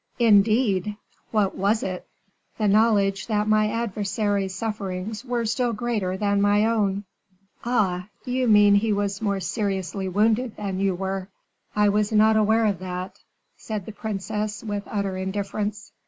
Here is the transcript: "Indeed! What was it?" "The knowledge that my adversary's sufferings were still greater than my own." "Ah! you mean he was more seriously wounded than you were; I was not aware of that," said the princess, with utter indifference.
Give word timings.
"Indeed! 0.17 0.97
What 1.29 1.55
was 1.55 1.83
it?" 1.83 2.07
"The 2.57 2.67
knowledge 2.67 3.27
that 3.27 3.47
my 3.47 3.69
adversary's 3.69 4.55
sufferings 4.55 5.23
were 5.23 5.45
still 5.45 5.73
greater 5.73 6.17
than 6.17 6.41
my 6.41 6.65
own." 6.65 7.03
"Ah! 7.63 8.07
you 8.25 8.47
mean 8.47 8.73
he 8.73 8.91
was 8.91 9.21
more 9.21 9.39
seriously 9.39 10.09
wounded 10.09 10.55
than 10.57 10.79
you 10.79 10.95
were; 10.95 11.29
I 11.75 11.89
was 11.89 12.11
not 12.11 12.35
aware 12.35 12.65
of 12.65 12.79
that," 12.79 13.19
said 13.57 13.85
the 13.85 13.91
princess, 13.91 14.63
with 14.63 14.81
utter 14.87 15.17
indifference. 15.17 15.91